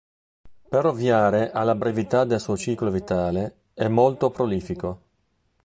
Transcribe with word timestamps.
Per 0.69 0.83
ovviare 0.83 1.51
alla 1.51 1.75
brevità 1.75 2.23
del 2.25 2.39
suo 2.39 2.57
ciclo 2.57 2.89
vitale 2.89 3.65
è 3.75 3.87
molto 3.87 4.31
prolifico. 4.31 5.01